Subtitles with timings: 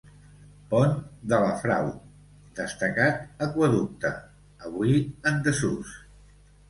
[0.69, 0.93] Pont
[1.33, 1.91] de la Frau,
[2.61, 4.13] destacat aqüeducte,
[4.71, 4.97] avui
[5.33, 5.93] en desús.